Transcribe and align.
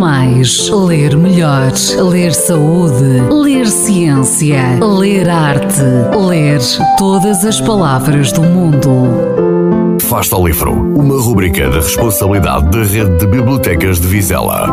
mais, 0.00 0.70
ler 0.70 1.14
melhor, 1.14 1.72
ler 2.10 2.32
saúde, 2.32 3.20
ler 3.30 3.66
ciência, 3.66 4.78
ler 4.98 5.28
arte, 5.28 5.82
ler 6.26 6.58
todas 6.96 7.44
as 7.44 7.60
palavras 7.60 8.32
do 8.32 8.40
mundo. 8.40 9.98
Fasta 10.00 10.36
ao 10.36 10.46
Livro, 10.46 10.72
uma 10.72 11.20
rubrica 11.20 11.68
da 11.68 11.76
responsabilidade 11.76 12.70
da 12.70 12.82
Rede 12.82 13.18
de 13.18 13.26
Bibliotecas 13.26 14.00
de 14.00 14.08
Vizela. 14.08 14.70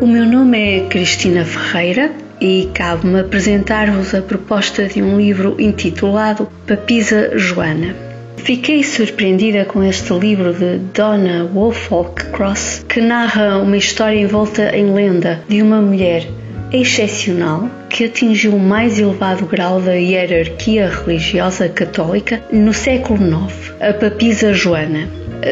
O 0.00 0.06
meu 0.06 0.26
nome 0.26 0.78
é 0.78 0.80
Cristina 0.88 1.44
Ferreira 1.44 2.10
e 2.40 2.68
cabe-me 2.74 3.20
apresentar-vos 3.20 4.12
a 4.16 4.20
proposta 4.20 4.88
de 4.88 5.00
um 5.00 5.16
livro 5.16 5.54
intitulado 5.60 6.48
Papisa 6.66 7.38
Joana. 7.38 8.11
Fiquei 8.44 8.82
surpreendida 8.82 9.64
com 9.64 9.84
este 9.84 10.12
livro 10.14 10.52
de 10.52 10.78
Donna 10.92 11.48
Woolfolk 11.54 12.26
Cross, 12.32 12.84
que 12.88 13.00
narra 13.00 13.58
uma 13.58 13.76
história 13.76 14.18
envolta 14.18 14.76
em 14.76 14.92
lenda 14.92 15.40
de 15.48 15.62
uma 15.62 15.80
mulher 15.80 16.26
excepcional 16.72 17.70
que 17.88 18.04
atingiu 18.04 18.56
o 18.56 18.58
mais 18.58 18.98
elevado 18.98 19.46
grau 19.46 19.80
da 19.80 19.92
hierarquia 19.92 20.88
religiosa 20.88 21.68
católica 21.68 22.42
no 22.52 22.74
século 22.74 23.20
IX, 23.24 23.74
a 23.80 23.92
Papisa 23.92 24.52
Joana. 24.52 25.08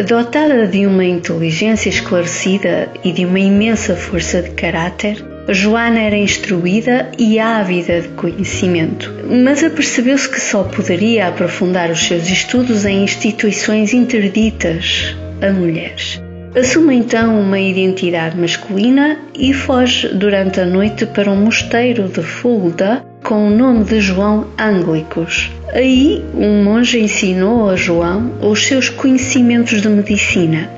Dotada 0.08 0.66
de 0.66 0.84
uma 0.84 1.04
inteligência 1.04 1.90
esclarecida 1.90 2.88
e 3.04 3.12
de 3.12 3.24
uma 3.24 3.38
imensa 3.38 3.94
força 3.94 4.42
de 4.42 4.50
caráter, 4.50 5.24
Joana 5.48 6.00
era 6.00 6.16
instruída 6.16 7.10
e 7.18 7.38
ávida 7.38 8.02
de 8.02 8.08
conhecimento, 8.08 9.12
mas 9.26 9.64
apercebeu-se 9.64 10.28
que 10.28 10.40
só 10.40 10.62
poderia 10.64 11.28
aprofundar 11.28 11.90
os 11.90 12.00
seus 12.06 12.28
estudos 12.28 12.84
em 12.84 13.02
instituições 13.02 13.92
interditas 13.92 15.16
a 15.42 15.50
mulheres. 15.50 16.22
Assume 16.54 16.96
então 16.96 17.40
uma 17.40 17.60
identidade 17.60 18.36
masculina 18.36 19.18
e 19.34 19.52
foge 19.52 20.08
durante 20.08 20.60
a 20.60 20.66
noite 20.66 21.06
para 21.06 21.30
um 21.30 21.36
mosteiro 21.36 22.08
de 22.08 22.22
Fulda 22.22 23.04
com 23.22 23.46
o 23.46 23.50
nome 23.50 23.84
de 23.84 24.00
João 24.00 24.48
Anglicos. 24.58 25.50
Aí, 25.72 26.24
um 26.34 26.64
monge 26.64 26.98
ensinou 26.98 27.70
a 27.70 27.76
João 27.76 28.32
os 28.42 28.66
seus 28.66 28.88
conhecimentos 28.88 29.80
de 29.80 29.88
medicina, 29.88 30.68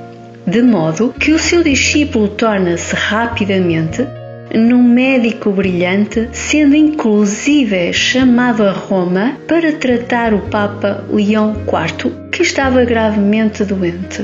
de 0.45 0.61
modo 0.61 1.13
que 1.19 1.31
o 1.31 1.39
seu 1.39 1.63
discípulo 1.63 2.27
torna-se 2.27 2.95
rapidamente 2.95 4.05
num 4.53 4.83
médico 4.83 5.51
brilhante, 5.51 6.29
sendo 6.31 6.75
inclusive 6.75 7.91
chamado 7.91 8.63
a 8.63 8.71
Roma 8.71 9.37
para 9.47 9.71
tratar 9.73 10.33
o 10.33 10.39
Papa 10.39 11.03
Leão 11.09 11.55
IV, 11.55 12.11
que 12.31 12.43
estava 12.43 12.85
gravemente 12.85 13.65
doente. 13.65 14.23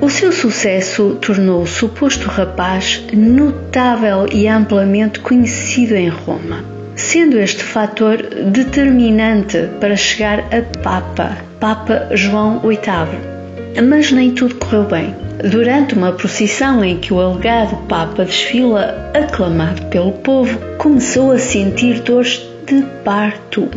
O 0.00 0.10
seu 0.10 0.32
sucesso 0.32 1.16
tornou 1.20 1.62
o 1.62 1.66
suposto 1.66 2.28
rapaz 2.28 3.00
notável 3.12 4.26
e 4.32 4.48
amplamente 4.48 5.20
conhecido 5.20 5.94
em 5.94 6.08
Roma, 6.08 6.64
sendo 6.96 7.38
este 7.38 7.62
fator 7.62 8.16
determinante 8.50 9.68
para 9.80 9.94
chegar 9.94 10.40
a 10.40 10.62
Papa, 10.82 11.38
Papa 11.60 12.08
João 12.16 12.58
VIII. 12.58 13.80
Mas 13.88 14.10
nem 14.10 14.32
tudo 14.32 14.56
correu 14.56 14.84
bem. 14.84 15.14
Durante 15.42 15.94
uma 15.94 16.12
procissão 16.12 16.84
em 16.84 16.98
que 16.98 17.12
o 17.12 17.20
alegado 17.20 17.76
Papa 17.88 18.24
desfila, 18.24 19.10
aclamado 19.12 19.86
pelo 19.86 20.12
povo, 20.12 20.58
começou 20.78 21.32
a 21.32 21.38
sentir 21.38 22.00
dores 22.00 22.40
de 22.66 22.82
parto. 23.04 23.68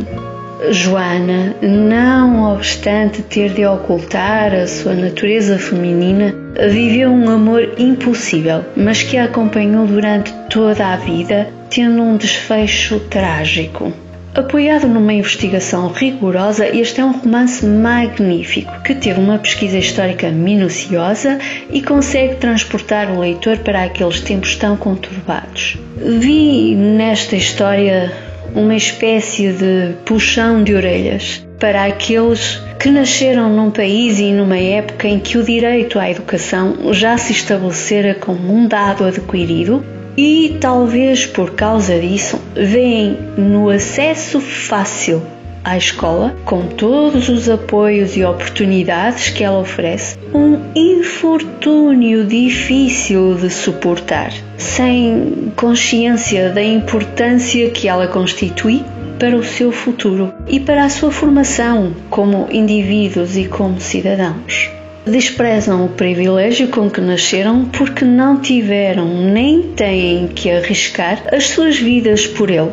Joana, 0.69 1.55
não 1.61 2.53
obstante 2.53 3.21
ter 3.23 3.49
de 3.49 3.66
ocultar 3.66 4.53
a 4.53 4.67
sua 4.67 4.93
natureza 4.93 5.58
feminina, 5.58 6.33
viveu 6.70 7.09
um 7.09 7.30
amor 7.30 7.73
impossível, 7.77 8.64
mas 8.76 9.03
que 9.03 9.17
a 9.17 9.26
acompanhou 9.26 9.86
durante 9.86 10.32
toda 10.49 10.93
a 10.93 10.97
vida, 10.97 11.49
tendo 11.70 12.02
um 12.02 12.15
desfecho 12.15 12.99
trágico. 13.09 13.92
Apoiado 14.35 14.85
numa 14.85 15.13
investigação 15.13 15.87
rigorosa, 15.87 16.67
este 16.67 16.99
é 16.99 17.05
um 17.05 17.13
romance 17.13 17.65
magnífico 17.65 18.81
que 18.81 18.93
teve 18.93 19.17
uma 19.17 19.39
pesquisa 19.39 19.77
histórica 19.77 20.29
minuciosa 20.29 21.39
e 21.71 21.81
consegue 21.81 22.35
transportar 22.35 23.09
o 23.09 23.21
leitor 23.21 23.59
para 23.59 23.85
aqueles 23.85 24.19
tempos 24.19 24.57
tão 24.57 24.75
conturbados. 24.75 25.77
Vi 25.95 26.75
nesta 26.75 27.37
história 27.37 28.11
uma 28.53 28.75
espécie 28.75 29.53
de 29.53 29.93
puxão 30.03 30.65
de 30.65 30.75
orelhas 30.75 31.47
para 31.57 31.85
aqueles 31.85 32.61
que 32.77 32.91
nasceram 32.91 33.49
num 33.49 33.71
país 33.71 34.19
e 34.19 34.33
numa 34.33 34.57
época 34.57 35.07
em 35.07 35.17
que 35.17 35.37
o 35.37 35.43
direito 35.43 35.97
à 35.97 36.11
educação 36.11 36.93
já 36.93 37.17
se 37.17 37.31
estabelecera 37.31 38.13
como 38.13 38.53
um 38.53 38.67
dado 38.67 39.05
adquirido 39.05 39.95
e 40.17 40.58
talvez 40.59 41.26
por 41.26 41.52
causa 41.52 41.99
disso 41.99 42.39
veem 42.55 43.17
no 43.37 43.70
acesso 43.70 44.39
fácil 44.39 45.21
à 45.64 45.76
escola, 45.77 46.36
com 46.45 46.67
todos 46.67 47.27
os 47.27 47.49
apoios 47.49 48.15
e 48.15 48.23
oportunidades 48.23 49.30
que 49.30 49.43
ela 49.43 49.58
oferece, 49.58 50.15
um 50.31 50.59
infortúnio 50.76 52.23
difícil 52.23 53.33
de 53.33 53.49
suportar, 53.49 54.31
sem 54.58 55.52
consciência 55.55 56.52
da 56.52 56.64
importância 56.64 57.71
que 57.71 57.87
ela 57.87 58.08
constitui 58.08 58.83
para 59.20 59.36
o 59.36 59.43
seu 59.43 59.71
futuro 59.71 60.32
e 60.47 60.59
para 60.59 60.86
a 60.86 60.89
sua 60.89 61.11
formação 61.11 61.95
como 62.11 62.47
indivíduos 62.52 63.36
e 63.36 63.45
como 63.45 63.82
cidadãos 63.82 64.70
desprezam 65.05 65.86
o 65.86 65.89
privilégio 65.89 66.67
com 66.70 66.89
que 66.89 66.99
nasceram 66.99 67.66
porque 67.66 68.04
não 68.04 68.39
tiveram 68.39 69.05
nem 69.32 69.61
têm 69.61 70.27
que 70.27 70.49
arriscar 70.49 71.21
as 71.32 71.48
suas 71.49 71.77
vidas 71.77 72.26
por 72.26 72.49
ele. 72.49 72.71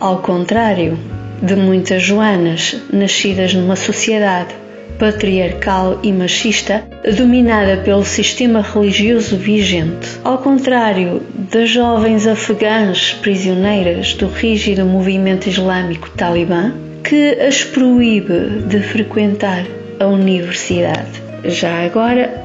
Ao 0.00 0.18
contrário 0.18 0.98
de 1.42 1.54
muitas 1.54 2.02
Joanas 2.02 2.76
nascidas 2.92 3.52
numa 3.54 3.76
sociedade 3.76 4.54
patriarcal 4.98 5.98
e 6.02 6.12
machista 6.12 6.84
dominada 7.16 7.76
pelo 7.78 8.04
sistema 8.04 8.62
religioso 8.62 9.36
vigente. 9.36 10.08
Ao 10.22 10.38
contrário 10.38 11.20
das 11.52 11.68
jovens 11.70 12.26
afegãs 12.26 13.12
prisioneiras 13.20 14.14
do 14.14 14.26
rígido 14.26 14.84
movimento 14.84 15.48
islâmico 15.48 16.08
talibã, 16.10 16.72
que 17.02 17.32
as 17.40 17.64
proíbe 17.64 18.62
de 18.68 18.80
frequentar 18.80 19.66
a 19.98 20.06
universidade. 20.06 21.33
Já 21.46 21.84
agora, 21.84 22.42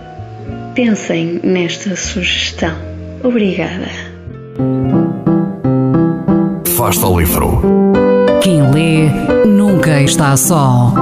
pensem 0.75 1.39
nesta 1.43 1.95
sugestão. 1.95 2.75
Obrigada. 3.23 3.87
Fasta 6.75 7.05
ao 7.05 7.19
livro. 7.19 7.61
Quem 8.41 8.61
lê 8.71 9.09
nunca 9.45 10.01
está 10.01 10.35
só. 10.35 10.93